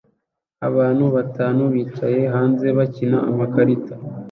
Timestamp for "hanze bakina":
2.33-3.17